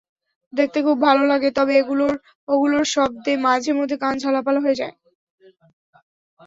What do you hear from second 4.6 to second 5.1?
হয়ে যায়।